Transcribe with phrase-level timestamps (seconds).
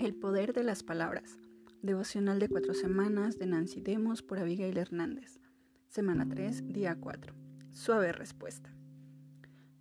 [0.00, 1.36] El poder de las palabras.
[1.82, 5.38] Devocional de cuatro semanas de Nancy Demos por Abigail Hernández.
[5.88, 7.34] Semana 3, día 4.
[7.70, 8.74] Suave respuesta.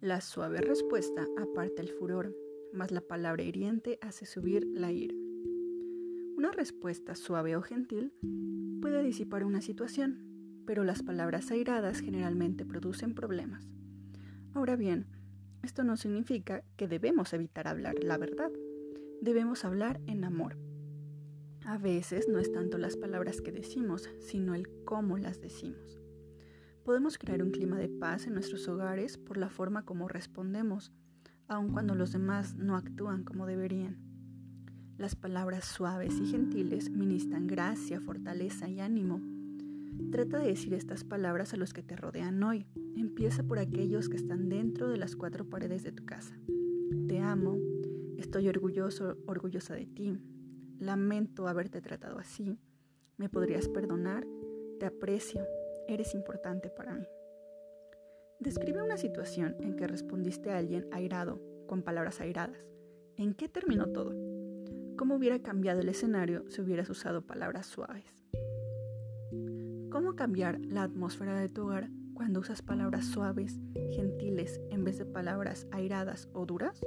[0.01, 2.35] La suave respuesta aparta el furor,
[2.73, 5.15] mas la palabra hiriente hace subir la ira.
[6.35, 8.11] Una respuesta suave o gentil
[8.81, 13.69] puede disipar una situación, pero las palabras airadas generalmente producen problemas.
[14.53, 15.07] Ahora bien,
[15.63, 18.51] esto no significa que debemos evitar hablar la verdad
[19.21, 20.57] debemos hablar en amor.
[21.65, 25.99] A veces no es tanto las palabras que decimos, sino el cómo las decimos.
[26.83, 30.91] Podemos crear un clima de paz en nuestros hogares por la forma como respondemos,
[31.47, 33.97] aun cuando los demás no actúan como deberían.
[34.97, 39.21] Las palabras suaves y gentiles ministran gracia, fortaleza y ánimo.
[40.11, 42.65] Trata de decir estas palabras a los que te rodean hoy.
[42.95, 46.35] Empieza por aquellos que están dentro de las cuatro paredes de tu casa.
[47.07, 47.57] Te amo,
[48.29, 50.15] Estoy orgulloso, orgullosa de ti.
[50.77, 52.59] Lamento haberte tratado así.
[53.17, 54.23] ¿Me podrías perdonar?
[54.79, 55.41] Te aprecio.
[55.87, 57.07] Eres importante para mí.
[58.39, 62.63] Describe una situación en que respondiste a alguien airado, con palabras airadas.
[63.17, 64.13] ¿En qué terminó todo?
[64.95, 68.13] ¿Cómo hubiera cambiado el escenario si hubieras usado palabras suaves?
[69.89, 75.05] ¿Cómo cambiar la atmósfera de tu hogar cuando usas palabras suaves, gentiles, en vez de
[75.05, 76.79] palabras airadas o duras?